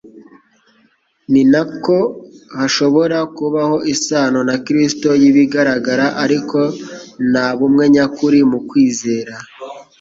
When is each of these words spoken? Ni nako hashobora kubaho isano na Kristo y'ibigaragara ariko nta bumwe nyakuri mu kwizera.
Ni 1.31 1.41
nako 1.51 1.97
hashobora 2.59 3.17
kubaho 3.37 3.75
isano 3.93 4.39
na 4.49 4.55
Kristo 4.65 5.09
y'ibigaragara 5.21 6.05
ariko 6.23 6.59
nta 7.31 7.47
bumwe 7.57 7.85
nyakuri 7.93 8.39
mu 8.51 8.59
kwizera. 8.69 9.33